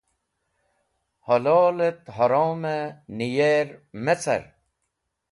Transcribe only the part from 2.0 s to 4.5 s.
horomẽ nẽyer me car.